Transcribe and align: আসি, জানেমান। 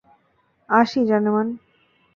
আসি, 0.69 0.99
জানেমান। 1.05 1.47